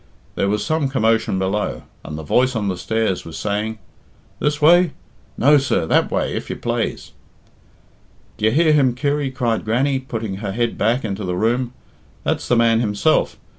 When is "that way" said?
5.85-6.33